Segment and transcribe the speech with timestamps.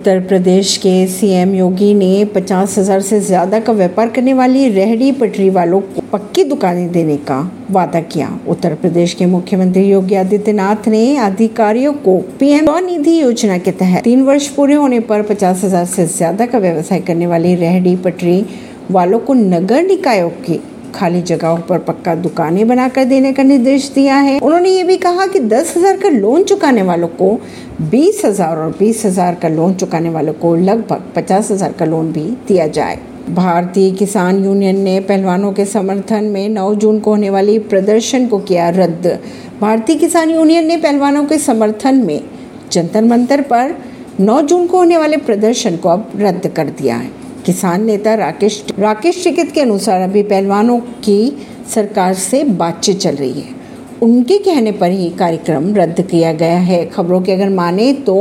[0.00, 5.10] उत्तर प्रदेश के सीएम योगी ने पचास हज़ार से ज़्यादा का व्यापार करने वाली रेहड़ी
[5.12, 7.38] पटरी वालों को पक्की दुकानें देने का
[7.70, 13.72] वादा किया। उत्तर प्रदेश के मुख्यमंत्री योगी आदित्यनाथ ने अधिकारियों को पीएम स्वनिधि योजना के
[13.74, 17.96] तहत तीन वर्ष पूरे होने पर पचास हज़ार से ज़्यादा का व्यवसाय करने वाली रेहड़ी
[17.98, 18.44] पटरी
[18.90, 20.60] वालों को नगर निकायों की
[20.90, 25.26] खाली जगहों पर पक्का दुकानें बनाकर देने का निर्देश दिया है। उन्होंने ये भी कहा
[25.26, 27.34] कि दस हज़ार का लोन चुकाने वालों को,
[27.82, 32.12] बीस हज़ार और बीस हज़ार का लोन चुकाने वालों को लगभग पचास हज़ार का लोन
[32.12, 32.98] भी दिया जाए।
[33.30, 38.38] भारतीय किसान यूनियन ने पहलवानों के समर्थन में 9 जून को होने वाली प्रदर्शन को
[38.40, 39.06] किया रद्द।
[39.60, 42.20] भारतीय किसान यूनियन ने पहलवानों के समर्थन में
[42.72, 43.74] जंतर मंतर पर
[44.20, 48.64] 9 जून को होने वाले प्रदर्शन को अब रद्द कर दिया है। किसान नेता राकेश
[48.78, 53.59] राकेश टिकित के अनुसार अभी पहलवानों की सरकार से बातचीत चल रही है।
[54.02, 58.14] उनके कहने पर ही कार्यक्रम रद्द किया गया है। खबरों के अगर माने तो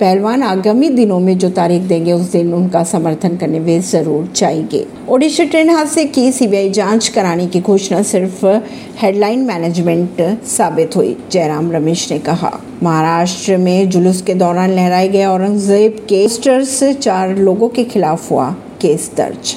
[0.00, 4.84] पहलवान आगामी दिनों में जो तारीख देंगे, उस दिन उनका समर्थन करने वे ज़रूर जाएँगे।
[5.08, 8.46] ओडिशा ट्रेन हादसे की सीबीआई जाँच कराने की घोषणा सिर्फ़
[9.00, 15.24] हेडलाइन मैनेजमेंट साबित हुई, जयराम रमेश ने कहा। महाराष्ट्र में जुलूस के दौरान लहराए गए
[15.24, 16.26] औरंगज़ेब के
[16.94, 19.56] चार लोगों के खिलाफ हुआ केस दर्ज।